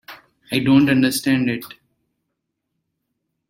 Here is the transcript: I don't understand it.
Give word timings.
I 0.51 0.57
don't 0.57 0.89
understand 0.89 1.47
it. 1.47 1.63